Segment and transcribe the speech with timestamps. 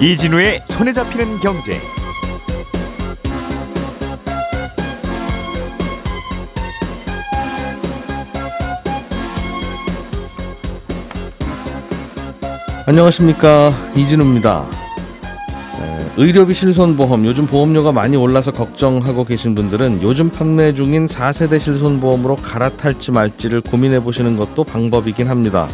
[0.00, 1.76] 이진우의 손에 잡히는 경제.
[12.86, 14.64] 안녕하십니까 이진우입니다.
[16.16, 23.10] 의료비 실손보험 요즘 보험료가 많이 올라서 걱정하고 계신 분들은 요즘 판매 중인 4세대 실손보험으로 갈아탈지
[23.10, 25.68] 말지를 고민해 보시는 것도 방법이긴 합니다.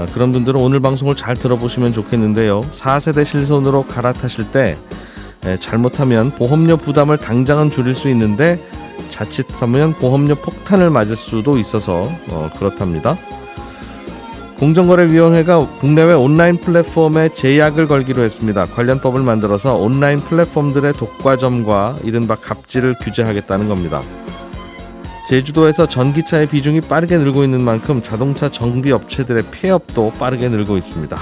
[0.00, 2.62] 아, 그런 분들은 오늘 방송을 잘 들어보시면 좋겠는데요.
[2.62, 4.78] 4세대 실손으로 갈아타실 때
[5.58, 8.58] 잘못하면 보험료 부담을 당장은 줄일 수 있는데
[9.10, 13.16] 자칫하면 보험료 폭탄을 맞을 수도 있어서 어, 그렇답니다.
[14.58, 18.66] 공정거래위원회가 국내외 온라인 플랫폼에 제약을 걸기로 했습니다.
[18.66, 24.02] 관련법을 만들어서 온라인 플랫폼들의 독과점과 이른바 갑질을 규제하겠다는 겁니다.
[25.30, 31.16] 제주도에서 전기차의 비중이 빠르게 늘고 있는 만큼 자동차 정비 업체들의 폐업도 빠르게 늘고 있습니다.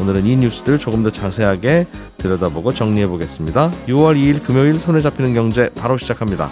[0.00, 1.86] 오늘은 이 뉴스들 조금 더 자세하게
[2.16, 3.70] 들여다보고 정리해 보겠습니다.
[3.88, 6.50] 6월 2일 금요일 손에 잡히는 경제 바로 시작합니다.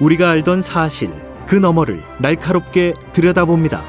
[0.00, 1.12] 우리가 알던 사실
[1.46, 3.84] 그 너머를 날카롭게 들여다봅니다.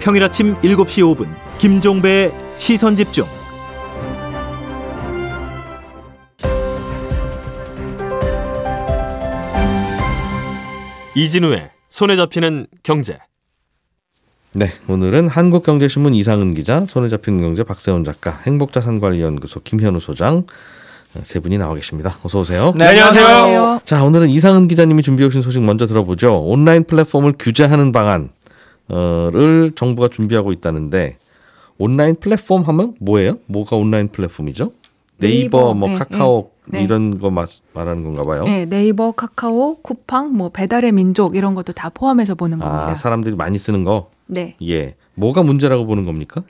[0.00, 3.24] 평일 아침 7시 5분 김종배의 시선 집중.
[11.20, 13.18] 이진우의 손에 잡히는 경제.
[14.54, 20.44] 네, 오늘은 한국경제신문 이상은 기자, 손에 잡히는 경제 박세훈 작가, 행복자산관리연구소 김현우 소장,
[21.22, 22.16] 세 분이 나와 계십니다.
[22.22, 22.72] 어서 오세요.
[22.78, 23.82] 네, 안녕하세요.
[23.84, 26.40] 자, 오늘은 이상은 기자님이 준비해 오신 소식 먼저 들어보죠.
[26.42, 28.30] 온라인 플랫폼을 규제하는 방안을
[29.76, 31.18] 정부가 준비하고 있다는데
[31.76, 33.36] 온라인 플랫폼 하면 뭐예요?
[33.44, 34.72] 뭐가 온라인 플랫폼이죠?
[35.18, 36.82] 네이버, 네이버 뭐 네, 카카오 네, 네.
[36.82, 38.44] 이런 거 마, 말하는 건가 봐요.
[38.44, 42.90] 네, 네이버, 카카오, 쿠팡, 뭐 배달의 민족 이런 것도 다 포함해서 보는 아, 겁니다.
[42.90, 44.10] 아, 사람들이 많이 쓰는 거?
[44.26, 44.56] 네.
[44.62, 44.94] 예.
[45.14, 46.42] 뭐가 문제라고 보는 겁니까?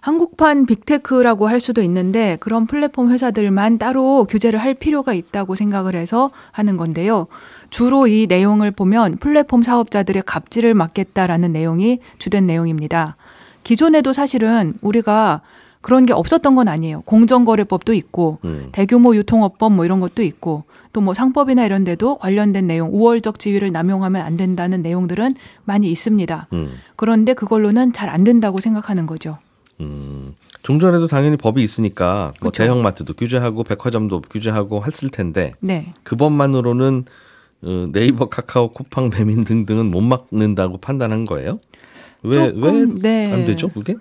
[0.00, 6.30] 한국판 빅테크라고 할 수도 있는데 그런 플랫폼 회사들만 따로 규제를 할 필요가 있다고 생각을 해서
[6.52, 7.26] 하는 건데요.
[7.70, 13.16] 주로 이 내용을 보면 플랫폼 사업자들의 갑질을 막겠다라는 내용이 주된 내용입니다.
[13.64, 15.42] 기존에도 사실은 우리가
[15.80, 17.02] 그런 게 없었던 건 아니에요.
[17.02, 18.68] 공정거래법도 있고 음.
[18.72, 23.70] 대규모 유통업법 뭐 이런 것도 있고 또 뭐 상법이나 이런 데도 관련된 내용 우월적 지위를
[23.70, 25.34] 남용하면 안 된다는 내용들은
[25.64, 26.48] 많이 있습니다.
[26.52, 26.72] 음.
[26.96, 29.38] 그런데 그걸로는 잘 안 된다고 생각하는 거죠.
[29.80, 32.62] 음, 종전에도 당연히 법이 있으니까 뭐 그렇죠.
[32.64, 35.92] 대형마트도 규제하고 백화점도 규제하고 했을 텐데 네.
[36.02, 37.04] 그 법만으로는
[37.62, 41.60] 어, 네이버, 카카오, 쿠팡, 배민 등등은 못 막는다고 판단한 거예요?
[42.22, 43.44] 왜 왜안 네.
[43.44, 43.94] 되죠 그게?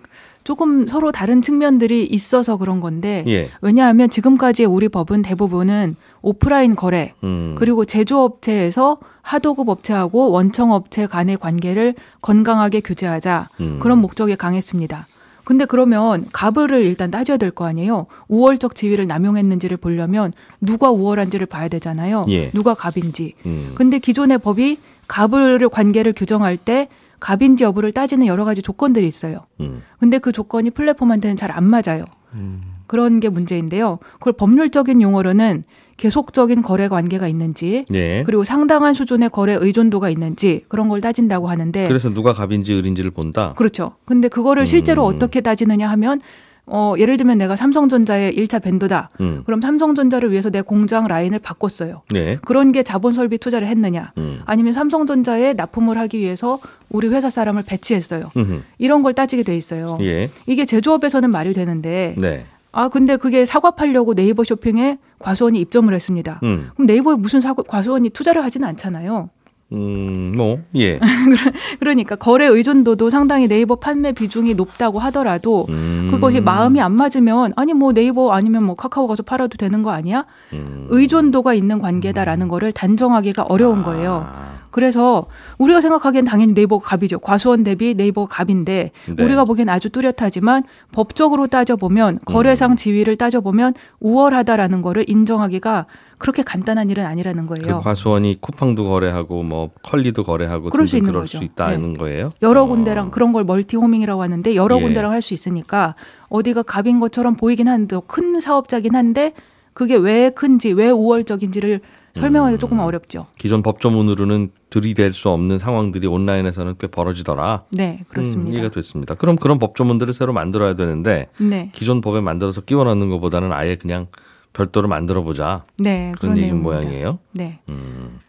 [0.47, 3.49] 조금 서로 다른 측면들이 있어서 그런 건데 예.
[3.59, 7.55] 왜냐하면 지금까지의 우리 법은 대부분은 오프라인 거래 음.
[7.57, 13.79] 그리고 제조업체에서 하도급 업체하고 원청 업체 간의 관계를 건강하게 규제하자 음.
[13.81, 15.07] 그런 목적에 강했습니다.
[15.43, 18.05] 근데 그러면 가불을 일단 따져야 될 거 아니에요.
[18.29, 20.31] 우월적 지위를 남용했는지를 보려면
[20.61, 22.25] 누가 우월한지를 봐야 되잖아요.
[22.29, 22.51] 예.
[22.51, 23.33] 누가 갑인지.
[23.45, 23.73] 음.
[23.75, 24.77] 근데 기존의 법이
[25.09, 26.87] 가불을 관계를 규정할 때
[27.19, 29.41] 갑인지 여부를 따지는 여러 가지 조건들이 있어요.
[29.59, 29.81] 음.
[29.99, 32.03] 근데 그 조건이 플랫폼한테는 잘 안 맞아요.
[32.33, 32.61] 음.
[32.87, 33.99] 그런 게 문제인데요.
[34.13, 35.63] 그걸 법률적인 용어로는
[35.97, 38.23] 계속적인 거래 관계가 있는지 네.
[38.25, 43.53] 그리고 상당한 수준의 거래 의존도가 있는지 그런 걸 따진다고 하는데 그래서 누가 갑인지 을인지를 본다.
[43.57, 43.93] 그렇죠.
[44.05, 45.15] 근데 그거를 실제로 음.
[45.15, 46.21] 어떻게 따지느냐 하면
[46.69, 49.09] 어, 예를 들면 내가 삼성전자의 1차 밴드다.
[49.21, 49.41] 음.
[49.45, 52.01] 그럼 삼성전자를 위해서 내 공장 라인을 바꿨어요.
[52.11, 52.37] 네.
[52.43, 54.11] 그런 게 자본 설비 투자를 했느냐.
[54.17, 54.41] 음.
[54.45, 58.31] 아니면 삼성전자에 납품을 하기 위해서 우리 회사 사람을 배치했어요.
[58.35, 58.61] 음흠.
[58.79, 59.97] 이런 걸 따지게 돼 있어요.
[60.01, 60.29] 예.
[60.45, 62.45] 이게 제조업에서는 말이 되는데 네.
[62.73, 66.41] 아 근데 그게 사과 팔려고 네이버 쇼핑에 과수원이 입점을 했습니다.
[66.43, 66.69] 음.
[66.73, 69.29] 그럼 네이버에 무슨 사과, 과수원이 투자를 하지는 않잖아요.
[69.73, 70.97] 음, 뭐, 예.
[71.79, 76.07] 그러니까 거래 의존도도 상당히 네이버 판매 비중이 높다고 하더라도 음.
[76.09, 80.25] 그것이 마음이 안 맞으면 아니 뭐 네이버 아니면 뭐 카카오 가서 팔아도 되는 거 아니야?
[80.53, 80.87] 음.
[80.89, 84.25] 의존도가 있는 관계다라는 거를 단정하기가 어려운 거예요.
[84.31, 84.57] 아.
[84.77, 85.25] 그래서
[85.57, 87.17] 우리가 생각하기엔 당연히 네이버가 갑이죠.
[87.17, 89.23] 과수원 대비 네이버가 갑인데 네.
[89.23, 92.75] 우리가 보기엔 아주 뚜렷하지만 법적으로 따져보면 거래상 음.
[92.75, 95.87] 지위를 따져보면 우월하다라는 거를 인정하기가
[96.17, 97.77] 그렇게 간단한 일은 아니라는 거예요.
[97.77, 101.37] 그 과수원이 쿠팡도 거래하고 뭐 컬리도 거래하고 그럴 수 있는 그럴 거죠.
[101.37, 101.99] 수 있다는 네.
[101.99, 102.33] 거예요.
[102.41, 102.67] 여러 어.
[102.67, 104.81] 군데랑 그런 걸 멀티호밍이라고 하는데 여러 예.
[104.81, 105.95] 군데랑 할 수 있으니까
[106.29, 109.33] 어디가 갑인 것처럼 보이긴 한데 큰 사업자긴 한데
[109.73, 111.81] 그게 왜 큰지 왜 우월적인지를
[112.13, 112.59] 설명하기 음.
[112.59, 113.27] 조금 어렵죠.
[113.37, 117.65] 기존 법조문으로는 들이댈 수 없는 상황들이 온라인에서는 꽤 벌어지더라.
[117.71, 118.49] 네, 그렇습니다.
[118.49, 119.13] 음, 이해가 됐습니다.
[119.15, 121.69] 그럼 그런 법조문들을 새로 만들어야 되는데 네.
[121.73, 124.07] 기존 법에 만들어서 끼워 넣는 것보다는 아예 그냥
[124.57, 125.63] 별도로 만들어 보자.
[125.77, 127.19] 네, 그런 얘기 모양이에요.
[127.31, 127.59] 네.
[127.69, 128.19] 음.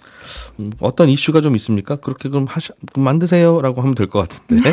[0.60, 1.96] 음, 어떤 이슈가 좀 있습니까?
[1.96, 4.70] 그렇게 그럼 하셔 그럼 만드세요라고 하면 될 것 같은데.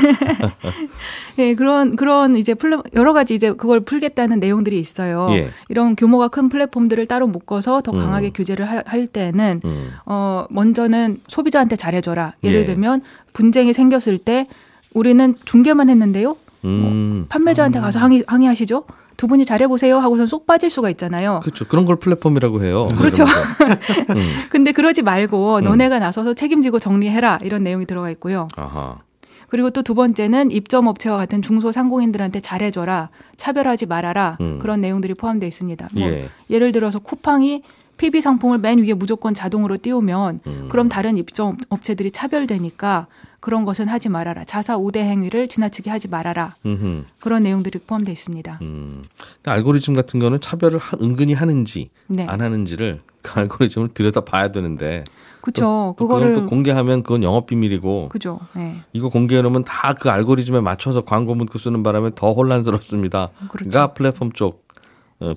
[1.39, 5.27] 예, 그런 그런 이제 플랫 여러 가지 이제 그걸 풀겠다는 내용들이 있어요.
[5.31, 5.49] 예.
[5.69, 7.99] 이런 규모가 큰 플랫폼들을 따로 묶어서 더 음.
[7.99, 9.91] 강하게 규제를 하- 할 때는 음.
[10.05, 12.33] 어 먼저는 소비자한테 잘해줘라.
[12.43, 12.65] 예를 예.
[12.65, 14.47] 들면 분쟁이 생겼을 때
[14.93, 16.35] 우리는 중개만 했는데요.
[16.65, 17.27] 음.
[17.29, 18.83] 판매자한테 가서 항의 항의하시죠.
[19.17, 21.39] 두 분이 잘해보세요 하고선 쏙 빠질 수가 있잖아요.
[21.41, 21.65] 그렇죠.
[21.65, 22.87] 그런 걸 플랫폼이라고 해요.
[22.97, 23.23] 그렇죠.
[23.23, 24.29] 음.
[24.49, 25.63] 근데 그러지 말고 음.
[25.63, 28.47] 너네가 나서서 책임지고 정리해라 이런 내용이 들어가 있고요.
[28.57, 28.99] 아하.
[29.47, 34.59] 그리고 또 두 번째는 입점 업체와 같은 중소상공인들한테 잘해줘라, 차별하지 말아라 음.
[34.59, 35.89] 그런 내용들이 포함되어 있습니다.
[35.93, 36.29] 뭐 예.
[36.49, 37.61] 예를 들어서 쿠팡이
[37.97, 40.67] PB 상품을 맨 위에 무조건 자동으로 띄우면 음.
[40.69, 43.07] 그럼 다른 입점 업체들이 차별되니까
[43.45, 44.43] 그런 것은 하지 말아라.
[44.43, 46.55] 자사 우대 행위를 지나치게 하지 말아라.
[46.65, 47.03] 음흠.
[47.19, 48.57] 그런 내용들이 포함되어 있습니다.
[48.63, 49.03] 음.
[49.45, 55.03] 알고리즘 같은 거는 차별을 하- 은근히 하는지 네, 안 하는지를 그 알고리즘을 들여다 봐야 되는데
[55.41, 55.93] 그렇죠.
[55.95, 58.39] 그거를 또 공개하면 그건 영업 비밀이고 그죠.
[58.55, 58.77] 네.
[58.93, 63.29] 이거 공개해 놓으면 다 그 알고리즘에 맞춰서 광고 문구 쓰는 바람에 더 혼란스럽습니다.
[63.49, 63.69] 그렇죠.
[63.69, 64.64] 가 플랫폼 쪽 어,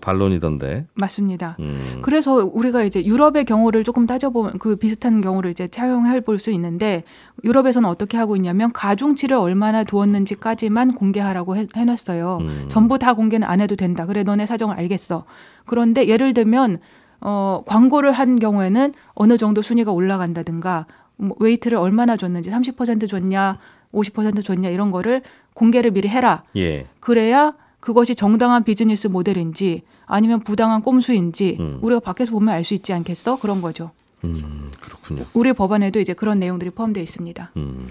[0.01, 0.87] 반론이던데.
[0.95, 1.57] 맞습니다.
[1.61, 2.01] 음.
[2.03, 7.05] 그래서 우리가 이제 유럽의 경우를 조금 따져보면 그 비슷한 경우를 이제 차용해 볼 수 있는데
[7.45, 12.39] 유럽에서는 어떻게 하고 있냐면 가중치를 얼마나 두었는지까지만 공개하라고 해, 해놨어요.
[12.41, 12.65] 음.
[12.69, 14.07] 전부 다 공개는 안 해도 된다.
[14.07, 15.25] 그래 너네 사정을 알겠어.
[15.67, 16.79] 그런데 예를 들면
[17.21, 20.87] 어 광고를 한 경우에는 어느 정도 순위가 올라간다든가
[21.17, 23.59] 뭐 weight를 얼마나 줬는지 30% 줬냐,
[23.93, 25.23] 50% 줬냐 이런 거를
[25.55, 26.45] 공개를 미리 해라.
[26.57, 26.87] 예.
[27.01, 31.79] 그래야 그것이 정당한 비즈니스 모델인지 아니면 부당한 꼼수인지 음.
[31.83, 33.39] 우리가 밖에서 보면 알 수 있지 않겠어?
[33.39, 33.91] 그런 거죠.
[34.25, 35.25] 음, 그렇군요.
[35.33, 37.53] 우리 법안에도 이제 그런 내용들이 포함되어 있습니다.
[37.57, 37.89] 음.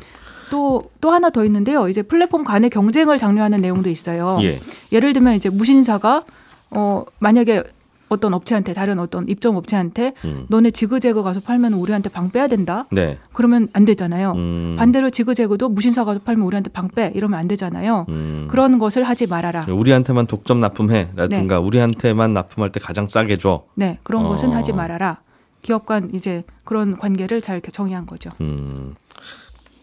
[0.49, 1.89] 또, 또 하나 더 있는데요.
[1.89, 4.39] 이제 플랫폼 간의 경쟁을 장려하는 내용도 있어요.
[4.43, 4.59] 예.
[4.91, 6.23] 예를 들면 이제 무신사가
[6.71, 7.63] 어, 만약에
[8.09, 10.45] 어떤 업체한테 다른 어떤 입점 업체한테 음.
[10.49, 12.85] 너네 지그재그 가서 팔면 우리한테 방 빼야 된다.
[12.91, 13.17] 네.
[13.33, 14.33] 그러면 안 되잖아요.
[14.33, 14.75] 음.
[14.77, 17.11] 반대로 지그재그도 무신사 가서 팔면 우리한테 방 빼.
[17.15, 18.05] 이러면 안 되잖아요.
[18.09, 18.47] 음.
[18.49, 19.65] 그런 것을 하지 말아라.
[19.69, 23.65] 우리한테만 독점 납품해라든가 우리한테만 납품할 때 가장 싸게 줘.
[23.75, 24.53] 네, 그런 것은 어.
[24.53, 25.19] 하지 말아라.
[25.61, 28.29] 기업 간 이제 그런 관계를 잘 정의한 거죠.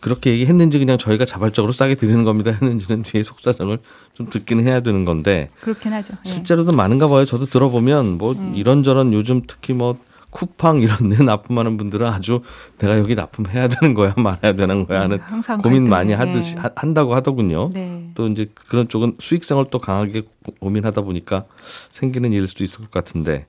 [0.05, 0.06] 음.
[0.06, 3.79] 그렇게 얘기했는지 그냥 저희가 자발적으로 싸게 드리는 겁니다 했는지는 뒤에 속사정을
[4.12, 6.15] 좀 듣기는 해야 되는 건데 그렇긴 하죠.
[6.27, 6.29] 예.
[6.29, 7.25] 실제로도 많은가 봐요.
[7.25, 8.53] 저도 들어보면 뭐 음.
[8.55, 9.97] 이런저런 요즘 특히 뭐
[10.31, 12.41] 쿠팡 이런 데 납품하는 분들은 아주
[12.79, 16.15] 내가 여기 납품해야 되는 거야 말아야 되는 거야 하는 음, 고민 많이 예.
[16.17, 17.71] 하듯이 하- 한다고 하더군요.
[17.73, 18.11] 네.
[18.15, 21.45] 또 이제 그런 쪽은 수익성을 또 강하게 고- 고민하다 보니까
[21.91, 23.47] 생기는 일일 수도 있을 것 같은데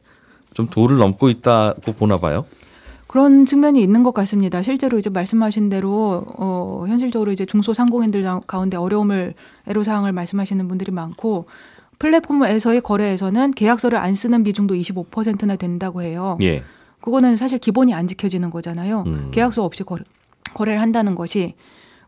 [0.54, 2.46] 좀 도를 넘고 있다고 보나 봐요.
[3.16, 4.62] 그런 측면이 있는 것 같습니다.
[4.62, 9.36] 실제로 이제 말씀하신 대로 어 현실적으로 이제 중소상공인들 가운데 어려움을
[9.70, 11.46] 애로사항을 말씀하시는 분들이 많고
[11.98, 16.38] 플랫폼에서의 거래에서는 계약서를 안 쓰는 비중도 25%나 된다고 해요.
[16.42, 16.62] 예.
[17.00, 19.06] 그거는 사실 기본이 안 지켜지는 거잖아요.
[19.08, 19.32] 음.
[19.32, 20.04] 계약서 없이 거래,
[20.54, 21.54] 거래를 한다는 것이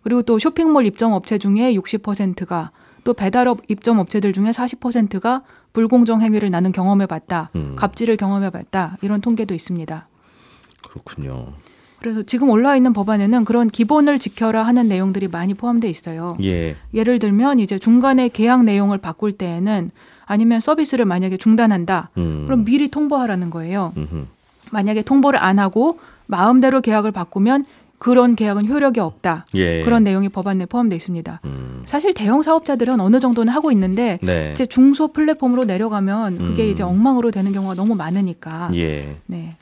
[0.04, 2.71] 그리고 또 쇼핑몰 입점 업체 중에 60%가
[3.06, 7.50] 또 배달업 입점 업체들 중에 40%가 불공정 행위를 나는 경험해 봤다.
[7.56, 7.77] 음.
[7.77, 8.98] 갑질을 경험해 봤다.
[9.01, 10.06] 이런 통계도 있습니다.
[10.87, 11.47] 그렇군요.
[11.99, 16.37] 그래서 지금 올라와 있는 법안에는 그런 기본을 지켜라 하는 내용들이 많이 포함되어 있어요.
[16.43, 16.75] 예.
[16.93, 19.91] 예를 들면 이제 중간에 계약 내용을 바꿀 때에는
[20.25, 22.11] 아니면 서비스를 만약에 중단한다.
[22.17, 22.43] 음.
[22.45, 23.93] 그럼 미리 통보하라는 거예요.
[23.97, 24.25] 음흠.
[24.71, 27.65] 만약에 통보를 안 하고 마음대로 계약을 바꾸면
[27.99, 29.45] 그런 계약은 효력이 없다.
[29.56, 29.83] 예.
[29.83, 31.41] 그런 내용이 법안 에 포함되어 있습니다.
[31.45, 31.81] 음.
[31.87, 34.51] 사실 대형 사업자들은 어느 정도는 하고 있는데 네.
[34.53, 36.69] 이제 중소 플랫폼으로 내려가면 그게 음.
[36.69, 38.69] 이제 엉망으로 되는 경우가 너무 많으니까.
[38.75, 39.17] 예.
[39.25, 39.56] 네.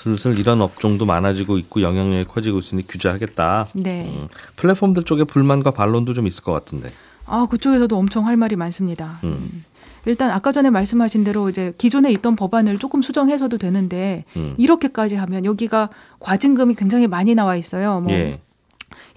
[0.00, 3.68] 슬슬 이런 업종도 많아지고 있고 영향력이 커지고 있으니 규제하겠다.
[3.74, 4.10] 네.
[4.14, 4.28] 음.
[4.56, 6.90] 플랫폼들 쪽에 불만과 반론도 좀 있을 것 같은데.
[7.26, 9.18] 아, 그쪽에서도 엄청 할 말이 많습니다.
[9.24, 9.28] 음.
[9.28, 9.64] 음.
[10.06, 14.54] 일단 아까 전에 말씀하신 대로 이제 기존에 있던 법안을 조금 수정해서도 되는데 음.
[14.56, 15.90] 이렇게까지 하면 여기가
[16.20, 18.00] 과징금이 굉장히 많이 나와 있어요.
[18.00, 18.40] 뭐 예.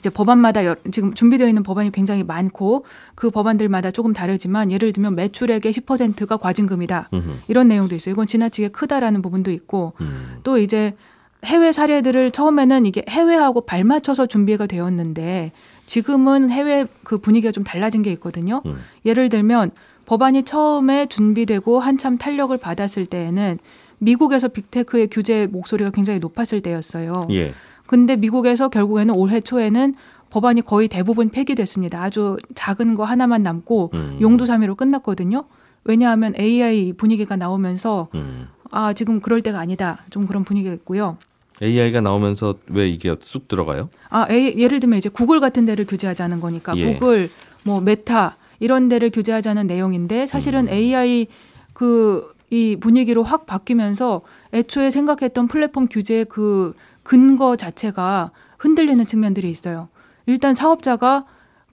[0.03, 2.83] 이제 법안마다 여- 지금 준비되어 있는 법안이 굉장히 많고
[3.15, 7.07] 그 법안들마다 조금 다르지만 예를 들면 매출액의 10%가 과징금이다.
[7.13, 7.29] 음흠.
[7.47, 8.11] 이런 내용도 있어요.
[8.11, 10.39] 이건 지나치게 크다라는 부분도 있고 음.
[10.43, 10.93] 또 이제
[11.45, 15.53] 해외 사례들을 처음에는 이게 해외하고 발맞춰서 준비가 되었는데
[15.85, 18.61] 지금은 해외 그 분위기가 좀 달라진 게 있거든요.
[18.65, 18.79] 음.
[19.05, 19.71] 예를 들면
[20.05, 23.57] 법안이 처음에 준비되고 한참 탄력을 받았을 때에는
[23.99, 27.29] 미국에서 빅테크의 규제 목소리가 굉장히 높았을 때였어요.
[27.31, 27.53] 예.
[27.87, 29.95] 근데 미국에서 결국에는 올해 초에는
[30.29, 32.01] 법안이 거의 대부분 폐기됐습니다.
[32.01, 34.17] 아주 작은 거 하나만 남고 음.
[34.19, 35.43] 용두사미로 끝났거든요.
[35.83, 38.47] 왜냐하면 AI 분위기가 나오면서 음.
[38.71, 39.99] 아 지금 그럴 때가 아니다.
[40.09, 41.17] 좀 그런 분위기가 있고요.
[41.61, 43.89] AI가 나오면서 왜 이게 쑥 들어가요?
[44.09, 46.93] 아 A- 예를 들면 이제 구글 같은 데를 규제하자는 거니까 예.
[46.93, 47.29] 구글
[47.63, 50.73] 뭐 메타 이런 데를 규제하자는 내용인데 사실은 음.
[50.73, 51.27] AI
[51.73, 54.21] 그 이 분위기로 확 바뀌면서
[54.53, 59.89] 애초에 생각했던 플랫폼 규제의 그 근거 자체가 흔들리는 측면들이 있어요.
[60.25, 61.25] 일단 사업자가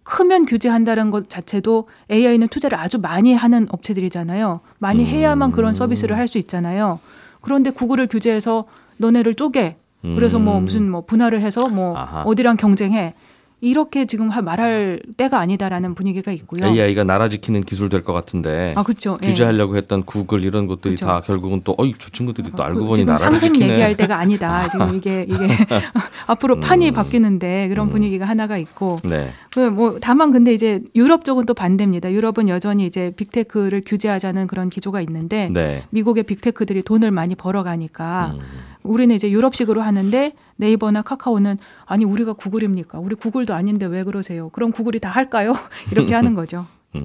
[0.02, 4.60] 크면 규제한다는 것 자체도 AI는 투자를 아주 많이 하는 업체들이잖아요.
[4.78, 6.98] 많이 해야만 그런 서비스를 할 수 있잖아요.
[7.42, 8.64] 그런데 구글을 규제해서
[8.96, 9.76] 너네를 쪼개.
[10.02, 10.64] 그래서 뭐 음.
[10.64, 12.22] 무슨 뭐 분할을 해서 뭐 아하.
[12.22, 13.14] 어디랑 경쟁해.
[13.62, 16.64] 이렇게 지금 하- 말할 때가 아니다라는 분위기가 있고요.
[16.66, 19.18] AI가 나라 지키는 기술 될 것 같은데 아 그렇죠.
[19.22, 19.26] 예.
[19.26, 21.06] 규제하려고 했던 구글 이런 것들이 그렇죠.
[21.06, 23.72] 다 결국은 또 어이 저 친구들이 또 알고 그 보니 지금 상생 지키네.
[23.72, 24.66] 얘기할 때가 아니다.
[24.68, 25.46] 지금 이게 이게
[26.26, 26.94] 앞으로 판이 음.
[26.94, 29.30] 바뀌는데 그런 분위기가 하나가 있고 네.
[29.52, 32.10] 그뭐 다만 근데 이제 유럽 쪽은 또 반대입니다.
[32.12, 35.82] 유럽은 여전히 이제 빅테크를 규제하자는 그런 기조가 있는데 네.
[35.90, 38.40] 미국의 빅테크들이 돈을 많이 벌어가니까 음.
[38.82, 42.98] 우리는 이제 유럽식으로 하는데 네이버나 카카오는 아니 우리가 구글입니까?
[42.98, 44.48] 우리 구글도 아닌데 왜 그러세요?
[44.50, 45.54] 그럼 구글이 다 할까요?
[45.92, 46.66] 이렇게 하는 거죠.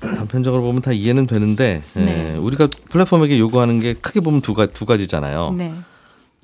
[0.00, 2.36] 단편적으로 보면 다 이해는 되는데 예, 네.
[2.36, 5.54] 우리가 플랫폼에게 요구하는 게 크게 보면 두, 가, 두 가지잖아요.
[5.56, 5.72] 네,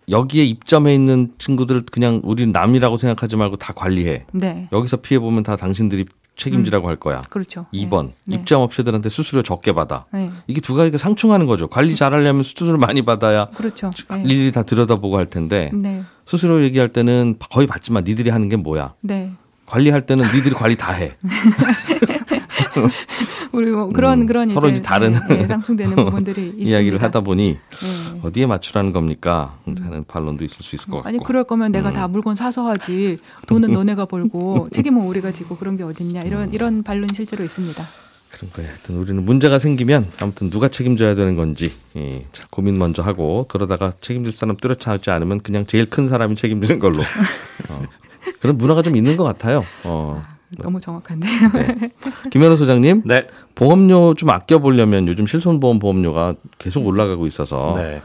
[0.09, 4.25] 여기에 입점해 있는 친구들 그냥 우리 남이라고 생각하지 말고 다 관리해.
[4.33, 7.23] 네, 여기서 피해 보면 다 당신들이 책임지라고 할 거야.
[7.31, 7.67] 그렇죠.
[7.75, 8.37] 2번 네.
[8.37, 10.07] 입점 업체들한테 수수료 적게 받아.
[10.13, 11.69] 네, 이게 두 가지가 상충하는 거죠.
[11.69, 13.91] 관리 잘하려면 수수료를 많이 받아야 그렇죠.
[14.11, 14.23] 네.
[14.25, 18.01] 일일이 다 들여다보고 할 텐데 네, 수수료 얘기할 때는 거의 받지 마.
[18.01, 18.95] 니들이 하는 게 뭐야?
[19.03, 19.33] 네.
[19.67, 21.13] 관리할 때는 니들이 관리 다 해.
[23.53, 26.71] 우리 뭐 그런 음, 그런 서로 이제 다른 네, 네, 상충되는 부분들이 있습니다.
[26.71, 27.59] 이야기를 하다 보니 네.
[28.23, 29.59] 어디에 맞추라는 겁니까?
[29.65, 31.09] 하는 반론도 있을 수 있을 것 같고.
[31.09, 31.95] 아니 그럴 거면 내가 음.
[31.95, 36.83] 다 물건 사서 하지 돈은 너네가 벌고 책임은 우리가 지고 그런 게 어딨냐 이런 이런
[36.83, 37.85] 반론 실제로 있습니다.
[38.31, 38.71] 그런 거예요.
[38.71, 43.93] 하여튼 우리는 문제가 생기면 아무튼 누가 책임져야 되는 건지 예, 자, 고민 먼저 하고 그러다가
[44.01, 47.03] 책임질 사람 뚜렷하지 않으면 그냥 제일 큰 사람이 책임지는 걸로.
[47.69, 47.83] 어,
[48.41, 49.65] 그런 문화가 좀 있는 것 같아요.
[49.85, 50.23] 어,
[50.59, 51.27] 너무 정확한데.
[51.55, 51.91] 네.
[52.31, 53.27] 김현우 소장님, 네.
[53.55, 58.03] 보험료 좀 아껴 보려면 요즘 실손보험 보험료가 계속 올라가고 있어서 네.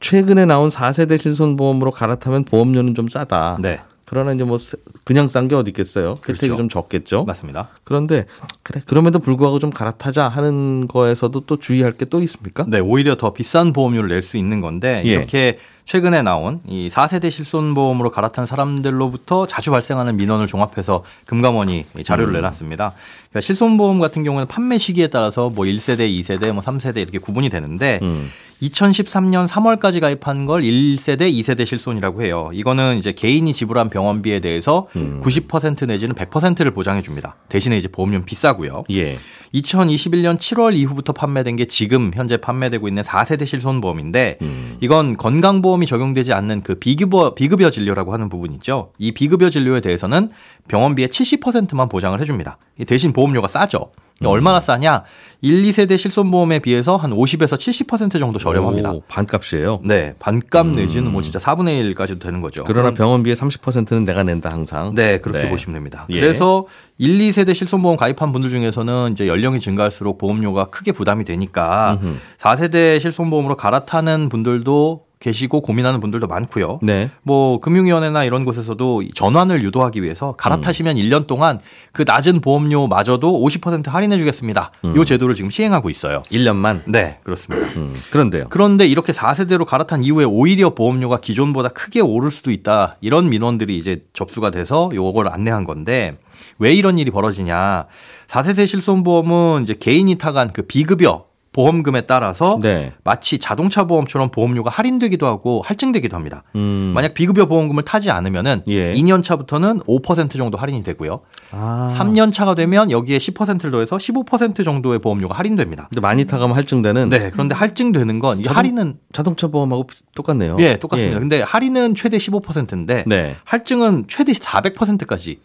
[0.00, 3.58] 최근에 나온 4세대 실손보험으로 갈아타면 보험료는 좀 싸다.
[3.60, 3.80] 네.
[4.04, 4.56] 그러나 이제 뭐
[5.04, 6.18] 그냥 싼 게 어디 있겠어요?
[6.26, 6.56] 혜택이 그렇죠.
[6.56, 7.24] 좀 적겠죠.
[7.24, 7.68] 맞습니다.
[7.84, 8.24] 그런데
[8.62, 12.64] 그래 그럼에도 불구하고 좀 갈아타자 하는 거에서도 또 주의할 게 또 있습니까?
[12.68, 15.10] 네, 오히려 더 비싼 보험료를 낼 수 있는 건데 예.
[15.10, 22.32] 이렇게 최근에 나온 이 4세대 실손보험으로 갈아탄 사람들로부터 자주 발생하는 민원을 종합해서 금감원이 이 자료를
[22.32, 22.34] 음.
[22.34, 22.92] 내놨습니다.
[23.30, 28.00] 그러니까 실손보험 같은 경우는 판매 시기에 따라서 뭐 1세대, 2세대, 뭐 3세대 이렇게 구분이 되는데
[28.02, 28.30] 음.
[28.60, 32.50] 2013년 3월까지 가입한 걸 1세대, 2세대 실손이라고 해요.
[32.52, 35.22] 이거는 이제 개인이 지불한 병원비에 대해서 음.
[35.24, 37.36] 90% 내지는 100%를 보장해 줍니다.
[37.48, 38.84] 대신에 이제 보험료는 비싸고요.
[38.90, 39.16] 예.
[39.54, 44.76] 2021년 7월 이후부터 판매된 게 지금 현재 판매되고 있는 4세대 실손보험인데 음.
[44.80, 48.92] 이건 건강보험 이 적용되지 않는 그 비급여, 비급여 진료라고 하는 부분 있죠.
[48.98, 50.28] 이 비급여 진료에 대해서는
[50.68, 52.58] 병원비의 70%만 보장을 해줍니다.
[52.78, 53.90] 이 대신 보험료가 싸죠.
[54.22, 54.26] 음.
[54.26, 55.04] 얼마나 싸냐?
[55.42, 58.90] 1, 2세대 실손보험에 비해서 한 50에서 70% 정도 저렴합니다.
[58.90, 59.80] 오, 반값이에요.
[59.84, 62.64] 네, 반값 내지는 뭐 진짜 4분의 1까지도 되는 거죠.
[62.64, 64.94] 그러나 그럼- 병원비의 30%는 내가 낸다 항상.
[64.96, 65.50] 네, 그렇게 네.
[65.50, 66.06] 보시면 됩니다.
[66.10, 66.18] 예.
[66.20, 66.66] 그래서
[66.98, 72.16] 1, 2세대 실손보험 가입한 분들 중에서는 이제 연령이 증가할수록 보험료가 크게 부담이 되니까 음흠.
[72.38, 76.78] 4세대 실손보험으로 갈아타는 분들도 계시고 고민하는 분들도 많고요.
[76.82, 77.10] 네.
[77.22, 81.60] 뭐 금융위원회나 이런 곳에서도 이 전환을 유도하기 위해서 갈아타시면 1년 동안
[81.92, 84.70] 그 낮은 보험료마저도 50% 할인해 주겠습니다.
[84.84, 86.22] 이 제도를 지금 시행하고 있어요.
[86.30, 86.82] 1년만.
[86.86, 87.66] 네, 그렇습니다.
[87.76, 87.94] 음.
[88.10, 88.46] 그런데요.
[88.50, 92.96] 그런데 이렇게 4세대로 갈아탄 이후에 오히려 보험료가 기존보다 크게 오를 수도 있다.
[93.00, 96.14] 이런 민원들이 이제 접수가 돼서 요걸 안내한 건데
[96.58, 97.86] 왜 이런 일이 벌어지냐.
[98.28, 101.27] 4세대 실손보험은 이제 개인이 타간 그 비급여
[101.62, 102.92] 보험금에 따라서 네.
[103.02, 106.44] 마치 자동차 보험처럼 보험료가 할인되기도 하고 할증되기도 합니다.
[106.54, 106.92] 음.
[106.94, 108.92] 만약 비급여 보험금을 타지 않으면은 예.
[108.94, 111.18] 2년 차부터는 5% 정도 할인이 되고요.
[111.50, 111.92] 아.
[111.98, 115.88] 3년 차가 되면 여기에 10%를 더해서 15% 정도의 보험료가 할인됩니다.
[115.90, 120.58] 근데 많이 타가면 할증되는 네, 그런데 할증되는 건 자동- 할인은 자동차 보험하고 똑같네요.
[120.60, 121.16] 예, 똑같습니다.
[121.16, 121.18] 예.
[121.18, 123.34] 근데 할인은 최대 15%인데 네.
[123.42, 125.40] 할증은 최대 400%까지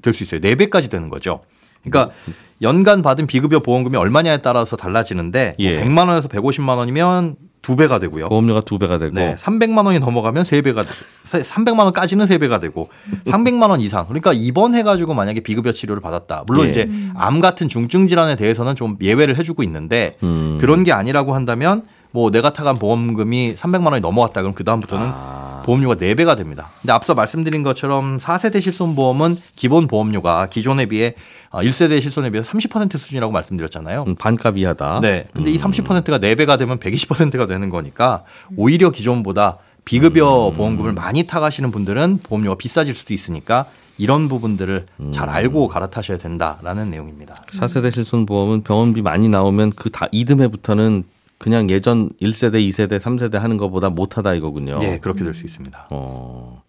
[0.00, 0.40] 될 수 있어요.
[0.40, 1.40] 4배까지 되는 거죠.
[1.84, 2.14] 그러니까
[2.60, 5.82] 연간 받은 비급여 보험금이 얼마냐에 따라서 달라지는데 뭐 예.
[5.84, 8.28] 100만 원에서 150만 원이면 두 배가 되고요.
[8.28, 9.14] 보험료가 두 배가 되고.
[9.14, 10.82] 네, 300만 원이 넘어가면 세 배가
[11.24, 12.88] 300만 원까지는 세 배가 되고
[13.24, 14.06] 300만 원 이상.
[14.06, 16.44] 그러니까 입원해 가지고 만약에 비급여 치료를 받았다.
[16.46, 16.70] 물론 예.
[16.70, 20.58] 이제 암 같은 중증 질환에 대해서는 좀 예외를 해 주고 있는데 음.
[20.60, 24.42] 그런 게 아니라고 한다면 뭐 내가 타간 보험금이 300만 원이 넘어왔다.
[24.42, 25.31] 그럼 그다음부터는 아.
[25.62, 26.70] 보험료가 4배가 됩니다.
[26.80, 31.14] 근데 앞서 말씀드린 것처럼 4세대 실손보험은 기본 보험료가 기존에 비해
[31.52, 34.04] 1세대 실손에 비해서 30% 수준이라고 말씀드렸잖아요.
[34.06, 35.00] 음, 반값 이하다.
[35.00, 35.26] 네.
[35.34, 38.24] 근데 이 30%가 4배가 되면 120%가 되는 거니까
[38.56, 40.54] 오히려 기존보다 비급여 음.
[40.56, 43.66] 보험금을 많이 타가시는 분들은 보험료가 비싸질 수도 있으니까
[43.98, 45.34] 이런 부분들을 잘 음.
[45.34, 47.34] 알고 갈아타셔야 된다라는 내용입니다.
[47.52, 51.04] 4세대 실손보험은 병원비 많이 나오면 그 다 이듬해부터는
[51.42, 54.78] 그냥 예전 1세대, 2세대, 3세대 하는 것보다 못하다 이거군요.
[54.82, 55.88] 예, 그렇게 될 수 있습니다.
[55.90, 56.62] 어,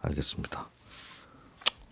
[0.00, 0.68] 알겠습니다.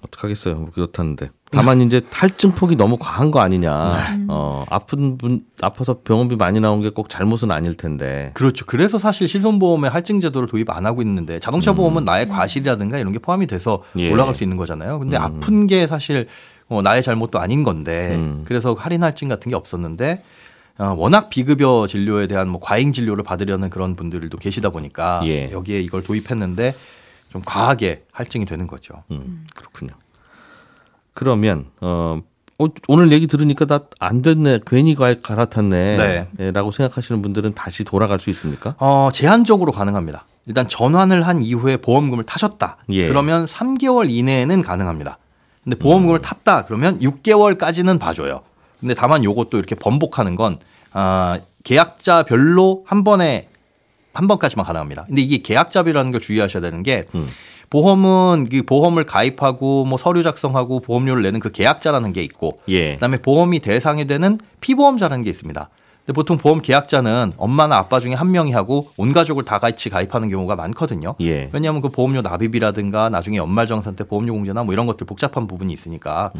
[0.03, 0.55] 어떡하겠어요.
[0.57, 1.31] 뭐 그렇다는데.
[1.53, 4.27] 다만 이제 탈증 폭이 너무 과한 거 아니냐.
[4.29, 8.31] 어, 아픈 분, 아파서 병원비 많이 나온 게 꼭 잘못은 아닐 텐데.
[8.35, 8.65] 그렇죠.
[8.67, 13.19] 그래서 사실 실손보험에 할증 제도를 도입 안 하고 있는데 자동차 보험은 나의 과실이라든가 이런 게
[13.19, 14.11] 포함이 돼서 예.
[14.13, 14.99] 올라갈 수 있는 거잖아요.
[14.99, 16.27] 근데 아픈 게 사실
[16.69, 18.43] 어, 나의 잘못도 아닌 건데 음.
[18.47, 20.23] 그래서 할인 할증 같은 게 없었는데 어,
[20.91, 25.51] 워낙 비급여 진료에 대한 뭐 과잉 진료를 받으려는 그런 분들도 계시다 보니까 예.
[25.53, 26.75] 여기에 이걸 도입했는데
[27.31, 28.95] 좀 과하게 할증이 되는 거죠.
[29.11, 29.93] 음, 그렇군요.
[31.15, 32.19] 그러면, 어,
[32.59, 34.61] 어, 오늘 얘기 들으니까 나 안 됐네.
[34.67, 35.97] 괜히 갈- 갈아탔네.
[35.97, 36.29] 네.
[36.41, 38.75] 예, 라고 생각하시는 분들은 다시 돌아갈 수 있습니까?
[38.79, 40.25] 어, 제한적으로 가능합니다.
[40.47, 42.79] 일단 전환을 한 이후에 보험금을 타셨다.
[42.91, 43.07] 예.
[43.09, 45.19] 그러면 3개월 이내에는 가능합니다.
[45.63, 46.23] 근데 보험금을 음.
[46.23, 46.65] 탔다.
[46.65, 48.43] 그러면 6개월까지는 봐줘요.
[48.83, 50.59] 근데 다만 요것도 이렇게 번복하는 건
[50.93, 53.49] 아, 계약자별로 한 번에
[54.13, 55.05] 한 번까지만 가능합니다.
[55.07, 57.27] 근데 이게 계약자비라는 걸 주의하셔야 되는 게 음.
[57.71, 62.95] 보험은 그 보험을 가입하고 뭐 서류 작성하고 보험료를 내는 그 계약자라는 게 있고 예.
[62.95, 65.71] 그다음에 보험이 대상이 되는 피보험자라는 게 있습니다.
[66.05, 70.29] 근데 보통 보험 계약자는 엄마나 아빠 중에 한 명이 하고 온 가족을 다 같이 가입하는
[70.29, 71.15] 경우가 많거든요.
[71.21, 71.49] 예.
[71.53, 76.33] 왜냐하면 그 보험료 납입이라든가 나중에 연말정산 때 보험료 공제나 뭐 이런 것들 복잡한 부분이 있으니까.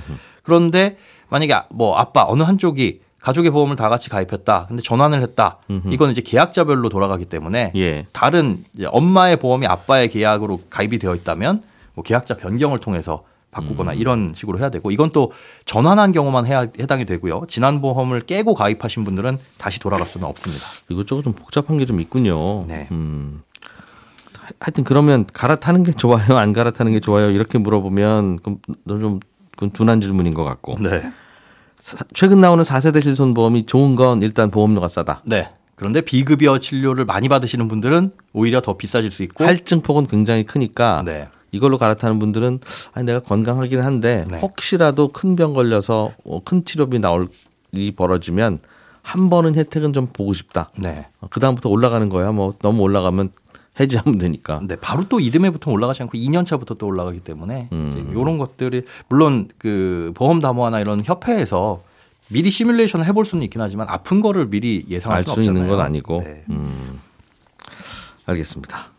[0.43, 0.99] 그런데
[1.33, 4.67] 만약에 아- 뭐 아빠 어느 한쪽이 가족의 보험을 다 같이 가입했다.
[4.69, 5.59] 근데 전환을 했다.
[5.91, 8.07] 이건 이제 계약자별로 돌아가기 때문에 예.
[8.13, 11.63] 다른 엄마의 보험이 아빠의 계약으로 가입이 되어 있다면
[11.95, 13.23] 뭐 계약자 변경을 통해서
[13.53, 15.31] 바꾸거나 이런 식으로 해야 되고 이건 또
[15.67, 17.43] 전환한 경우만 해야 해당이 되고요.
[17.49, 20.65] 지난 보험을 깨고 가입하신 분들은 다시 돌아갈 수는 없습니다.
[20.91, 22.65] 이것저것 좀 복잡한 게 좀 있군요.
[22.67, 22.89] 네.
[22.91, 23.43] 음.
[24.41, 28.59] 하- 하여튼 그러면 갈아타는 게 좋아요, 안 갈아타는 게 좋아요 이렇게 물어보면 그럼
[28.89, 29.21] 좀
[29.53, 31.13] 그건 둔한 질문인 것 같고 네.
[31.83, 35.23] 사- 최근 나오는 4세대 실손보험이 좋은 건 일단 보험료가 싸다.
[35.25, 35.51] 네.
[35.75, 41.29] 그런데 비급여 진료를 많이 받으시는 분들은 오히려 더 비싸질 수 있고 할증폭은 굉장히 크니까 네.
[41.51, 42.61] 이걸로 갈아타는 분들은
[42.95, 44.39] 아니 내가 건강하긴 한데 네.
[44.39, 47.29] 혹시라도 큰 병 걸려서 어, 큰 치료비 나올
[47.73, 48.61] 일이 벌어지면
[49.03, 50.71] 한 번은 혜택은 좀 보고 싶다.
[50.77, 51.07] 네.
[51.31, 52.31] 그 다음부터 올라가는 거야.
[52.31, 53.33] 뭐 너무 올라가면
[53.81, 54.61] 해지하면 되니까.
[54.67, 57.89] 네, 바로 또 이듬해부터 올라가지 않고 2년 차부터 또 올라가기 때문에 음.
[57.91, 61.83] 이제 이런 것들이 물론 그 보험 담화나 이런 협회에서
[62.29, 65.63] 미리 시뮬레이션을 해볼 수는 있긴 하지만 아픈 거를 미리 예상할 알수수 없잖아요.
[65.65, 66.23] 있는 건 아니고.
[66.25, 66.45] 네.
[66.51, 67.01] 음.
[68.27, 68.92] 알겠습니다.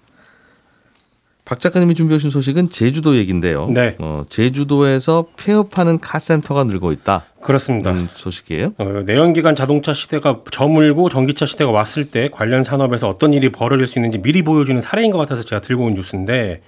[1.45, 3.67] 박 작가님이 준비해 주신 소식은 제주도 얘긴데요.
[3.67, 3.97] 네.
[3.99, 7.25] 어, 제주도에서 폐업하는 카센터가 늘고 있다.
[7.41, 7.91] 그렇습니다.
[7.91, 8.73] 는 소식이에요.
[8.77, 13.99] 어, 내연기관 자동차 시대가 저물고 전기차 시대가 왔을 때 관련 산업에서 어떤 일이 벌어질 수
[13.99, 16.61] 있는지 미리 보여주는 사례인 것 같아서 제가 들고 온 뉴스인데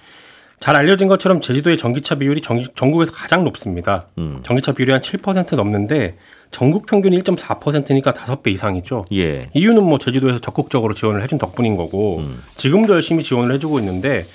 [0.60, 4.06] 잘 알려진 것처럼 제주도의 전기차 비율이 전, 전국에서 가장 높습니다.
[4.18, 4.40] 음.
[4.42, 6.16] 전기차 비율이 한 7% 넘는데
[6.50, 9.06] 전국 평균이 1.4%니까 5배 이상이죠.
[9.14, 9.46] 예.
[9.54, 12.22] 이유는 뭐 제주도에서 적극적으로 지원을 해준 덕분인 거고
[12.54, 14.26] 지금도 열심히 지원을 해주고 있는데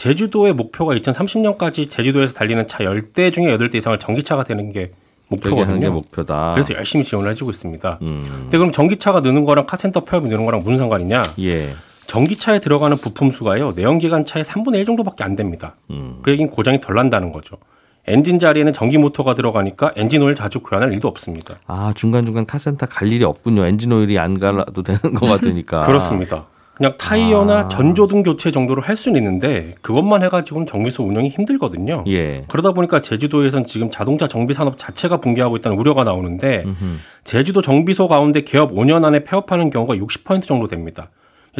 [0.00, 4.92] 제주도의 목표가 2030년까지 제주도에서 달리는 차 10대 중에 8대 이상을 전기차가 되는 게
[5.28, 5.92] 목표거든요.
[5.92, 6.52] 목표다.
[6.54, 7.98] 그래서 열심히 지원을 해주고 있습니다.
[8.00, 8.24] 음.
[8.44, 11.34] 근데 그럼 전기차가 느는 거랑 카센터 폐업이 느는 거랑 무슨 상관이냐?
[11.40, 11.74] 예.
[12.06, 15.76] 전기차에 들어가는 부품 수가요 내연기관 차의 3분의 1 정도밖에 안 됩니다.
[15.90, 16.20] 음.
[16.22, 17.58] 그 얘기는 고장이 덜 난다는 거죠.
[18.06, 21.58] 엔진 자리에는 전기 모터가 들어가니까 엔진 오일 자주 교환할 일도 없습니다.
[21.66, 23.66] 아 중간 중간 카센터 갈 일이 없군요.
[23.66, 25.84] 엔진 오일이 안 갈아도 되는 거 같으니까.
[25.86, 26.46] 그렇습니다.
[26.80, 27.68] 그냥 타이어나 아.
[27.68, 32.04] 전조등 교체 정도로 할 수는 있는데 그것만 해가지고는 정비소 운영이 힘들거든요.
[32.08, 32.44] 예.
[32.48, 36.96] 그러다 보니까 제주도에선 지금 자동차 정비 산업 자체가 붕괴하고 있다는 우려가 나오는데 음흠.
[37.24, 41.10] 제주도 정비소 가운데 개업 5년 안에 폐업하는 경우가 60% 정도 됩니다.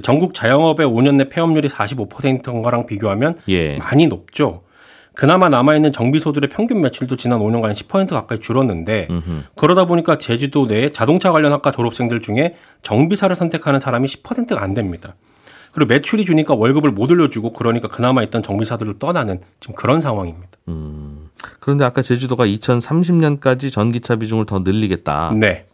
[0.02, 3.76] 전국 자영업의 5년 내 폐업률이 45%인 거랑 비교하면 예.
[3.76, 4.62] 많이 높죠.
[5.14, 9.42] 그나마 남아있는 정비소들의 평균 매출도 지난 5년간 10% 가까이 줄었는데 음흠.
[9.56, 15.14] 그러다 보니까 제주도 내 자동차 관련 학과 졸업생들 중에 정비사를 선택하는 사람이 10%가 안 됩니다.
[15.72, 20.48] 그리고 매출이 주니까 월급을 못 올려주고 그러니까 그나마 있던 정비사들을 떠나는 지금 그런 상황입니다.
[20.68, 21.28] 음.
[21.60, 25.32] 그런데 아까 제주도가 2030년까지 전기차 비중을 더 늘리겠다.
[25.36, 25.66] 네.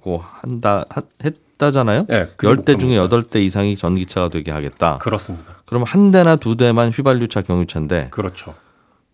[0.00, 2.06] 고 한다 하- 했다잖아요.
[2.08, 3.02] 네, 그게 열대 중에 목표입니다.
[3.02, 4.98] 여덟 대 이상이 전기차가 되게 하겠다.
[4.98, 5.56] 그렇습니다.
[5.66, 8.54] 그러면 한 대나 두 대만 휘발유차 경유차인데 그렇죠.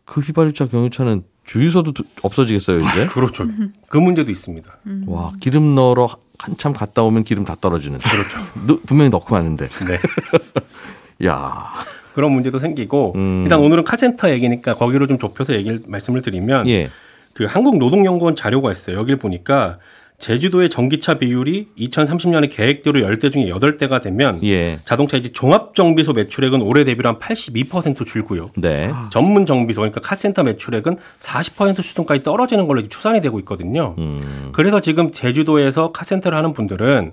[0.05, 3.07] 그 휘발유차 경유차는 주유소도 두- 없어지겠어요 이제?
[3.07, 3.47] 그렇죠.
[3.89, 4.71] 그 문제도 있습니다.
[5.07, 6.09] 와 기름 넣으러
[6.39, 7.99] 한참 갔다 오면 기름 다 떨어지는.
[7.99, 8.79] 그렇죠.
[8.87, 9.67] 분명히 넣고 왔는데.
[9.67, 9.99] 네.
[11.27, 11.65] 야.
[12.15, 13.43] 그런 문제도 생기고 음.
[13.45, 16.91] 일단 오늘은 카센터 얘기니까 거기로 좀 좁혀서 얘기를 말씀을 드리면 예.
[17.35, 18.97] 그 한국노동연구원 자료가 있어요.
[18.99, 19.79] 여기를 보니까
[20.21, 24.79] 제주도의 전기차 비율이 2030년에 계획대로 10대 중에 8대가 되면 예.
[24.85, 28.51] 자동차 이제 종합 정비소 매출액은 올해 대비로 한 82% 줄고요.
[28.57, 28.93] 네.
[29.11, 33.95] 전문 정비소 그러니까 카센터 매출액은 40% 수준까지 떨어지는 걸로 추산이 되고 있거든요.
[33.99, 34.51] 음.
[34.53, 37.13] 그래서 지금 제주도에서 카센터를 하는 분들은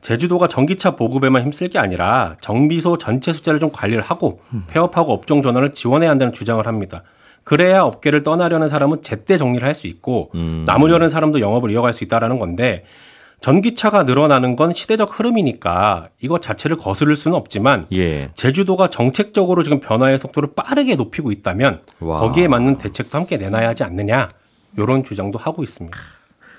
[0.00, 5.72] 제주도가 전기차 보급에만 힘쓸 게 아니라 정비소 전체 숫자를 좀 관리를 하고 폐업하고 업종 전환을
[5.72, 7.02] 지원해야 한다는 주장을 합니다.
[7.44, 10.30] 그래야 업계를 떠나려는 사람은 제때 정리를 할 수 있고
[10.66, 12.84] 남으려는 사람도 영업을 이어갈 수 있다라는 건데
[13.40, 18.30] 전기차가 늘어나는 건 시대적 흐름이니까 이거 자체를 거스를 수는 없지만 예.
[18.34, 22.16] 제주도가 정책적으로 지금 변화의 속도를 빠르게 높이고 있다면 와.
[22.18, 24.28] 거기에 맞는 대책도 함께 내놔야 하지 않느냐
[24.78, 25.94] 이런 주장도 하고 있습니다.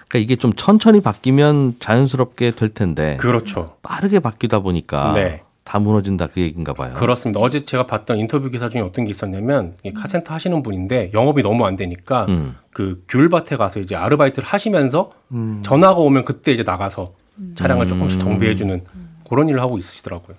[0.08, 3.78] 그러니까 이게 좀 천천히 바뀌면 자연스럽게 될 텐데 그렇죠.
[3.82, 5.42] 빠르게 바뀌다 보니까 네.
[5.66, 6.94] 다 무너진다 그 얘기인가 봐요.
[6.94, 7.40] 그렇습니다.
[7.40, 11.66] 어제 제가 봤던 인터뷰 기사 중에 어떤 게 있었냐면 이 카센터 하시는 분인데 영업이 너무
[11.66, 12.56] 안 되니까 음.
[12.72, 15.12] 그 귤밭에 가서 이제 아르바이트를 하시면서
[15.64, 17.14] 전화가 오면 그때 이제 나가서
[17.56, 18.84] 차량을 조금씩 정비해 주는
[19.28, 20.38] 그런 일을 하고 있으시더라고요.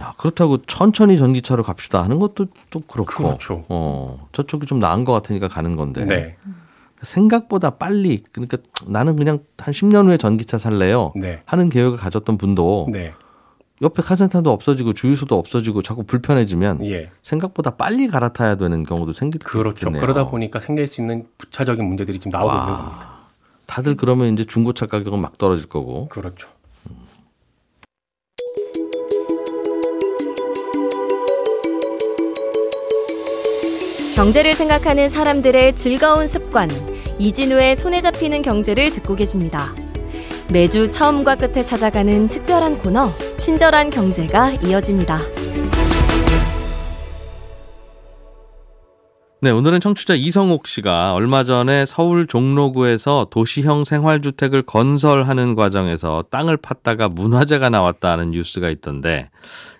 [0.00, 3.24] 야, 그렇다고 천천히 전기차로 갑시다 하는 것도 또 그렇고.
[3.24, 3.64] 그렇죠.
[3.68, 6.06] 어, 저쪽이 좀 나은 것 같으니까 가는 건데.
[6.06, 6.36] 네,
[7.02, 11.12] 생각보다 빨리 그러니까 나는 그냥 한 10년 후에 전기차 살래요.
[11.16, 13.12] 네, 하는 계획을 가졌던 분도 네,
[13.82, 19.50] 옆에 카센터도 없어지고 주유소도 없어지고 자꾸 불편해지면 예, 생각보다 빨리 갈아타야 되는 경우도 생기겠네요.
[19.50, 19.90] 그렇죠.
[19.90, 23.12] 그러다 보니까 생길 수 있는 부차적인 문제들이 지금 나오고 있는 겁니다.
[23.66, 26.08] 다들 그러면 이제 중고차 가격은 막 떨어질 거고.
[26.08, 26.48] 그렇죠.
[34.14, 36.68] 경제를 생각하는 사람들의 즐거운 습관,
[37.18, 39.74] 이진우의 손에 잡히는 경제를 듣고 계십니다.
[40.52, 43.08] 매주 처음과 끝에 찾아가는 특별한 코너,
[43.42, 45.18] 친절한 경제가 이어집니다.
[49.40, 57.12] 네, 오늘은 청취자 이성옥 씨가 얼마 전에 서울 종로구에서 도시형 생활주택을 건설하는 과정에서 땅을 팠다가
[57.12, 59.28] 문화재가 나왔다는 뉴스가 있던데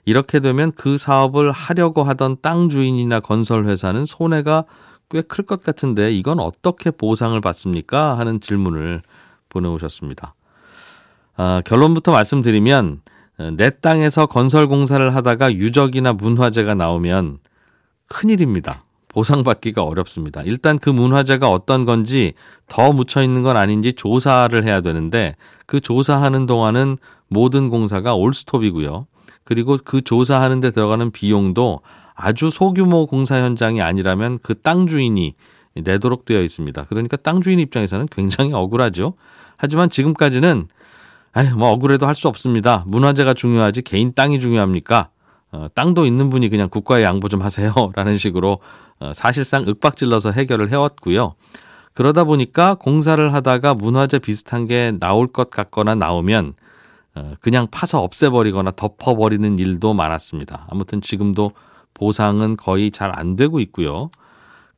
[0.05, 4.65] 이렇게 되면 그 사업을 하려고 하던 땅 주인이나 건설 회사는 손해가
[5.09, 8.19] 꽤 클 것 같은데 이건 어떻게 보상을 받습니까?
[8.19, 9.03] 하는 질문을
[9.51, 10.35] 보내오셨습니다.
[11.37, 13.12] 아, 결론부터 말씀드리면 어,
[13.57, 17.39] 내 땅에서 건설 공사를 하다가 유적이나 문화재가 나오면
[18.09, 18.85] 큰일입니다.
[19.09, 20.43] 보상받기가 어렵습니다.
[20.43, 22.33] 일단 그 문화재가 어떤 건지
[22.67, 25.35] 더 묻혀 있는 건 아닌지 조사를 해야 되는데
[25.67, 26.97] 그 조사하는 동안은
[27.29, 29.07] 모든 공사가 올스톱이고요.
[29.45, 31.81] 그리고 그 조사하는 데 들어가는 비용도
[32.15, 35.35] 아주 소규모 공사 현장이 아니라면 그 땅 주인이
[35.75, 36.85] 내도록 되어 있습니다.
[36.89, 39.15] 그러니까 땅 주인 입장에서는 굉장히 억울하죠.
[39.57, 40.69] 하지만 지금까지는
[41.33, 42.85] 아휴 뭐 억울해도 할 수 없습니다.
[42.87, 45.09] 문화재가 중요하지 개인 땅이 중요합니까?
[45.51, 48.59] 어, 땅도 있는 분이 그냥 국가에 양보 좀 하세요 라는 식으로
[49.01, 51.35] 어, 사실상 윽박질러서 해결을 해왔고요.
[51.95, 56.55] 그러다 보니까 공사를 하다가 문화재 비슷한 게 나올 것 같거나 나오면
[57.15, 60.67] 어, 그냥 파서 없애버리거나 덮어버리는 일도 많았습니다.
[60.71, 61.53] 아무튼 지금도
[61.95, 64.11] 보상은 거의 잘 안 되고 있고요.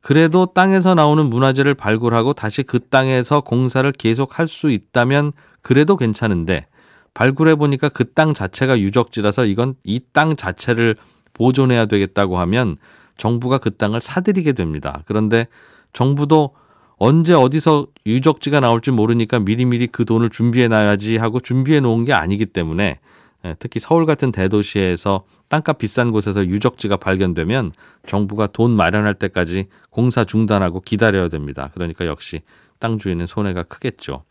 [0.01, 5.31] 그래도 땅에서 나오는 문화재를 발굴하고 다시 그 땅에서 공사를 계속할 수 있다면
[5.65, 6.67] 그래도 괜찮은데
[7.15, 10.95] 발굴해 보니까 그 땅 자체가 유적지라서 이건 이 땅 자체를
[11.33, 12.77] 보존해야 되겠다고 하면
[13.17, 15.01] 정부가 그 땅을 사들이게 됩니다.
[15.07, 15.47] 그런데
[15.91, 16.51] 정부도
[16.97, 22.45] 언제 어디서 유적지가 나올지 모르니까 미리미리 그 돈을 준비해 놔야지 하고 준비해 놓은 게 아니기
[22.45, 22.99] 때문에
[23.45, 27.71] 예, 특히 서울 같은 대도시에서 땅값 비싼 곳에서 유적지가 발견되면
[28.07, 31.69] 정부가 돈 마련할 때까지 공사 중단하고 기다려야 됩니다.
[31.73, 32.41] 그러니까 역시
[32.79, 34.23] 땅 주인은 손해가 크겠죠.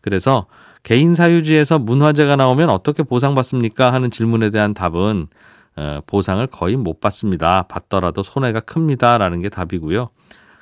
[0.00, 0.46] 그래서
[0.82, 3.92] 개인 사유지에서 문화재가 나오면 어떻게 보상받습니까?
[3.92, 5.28] 하는 질문에 대한 답은
[5.76, 7.62] 어, 보상을 거의 못 받습니다.
[7.68, 10.08] 받더라도 손해가 큽니다라는 게 답이고요.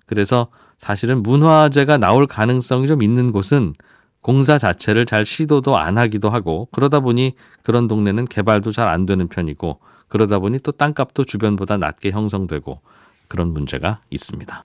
[0.06, 3.74] 그래서 사실은 문화재가 나올 가능성이 좀 있는 곳은
[4.20, 9.28] 공사 자체를 잘 시도도 안 하기도 하고 그러다 보니 그런 동네는 개발도 잘 안 되는
[9.28, 12.80] 편이고 그러다 보니 또 땅값도 주변보다 낮게 형성되고
[13.28, 14.64] 그런 문제가 있습니다.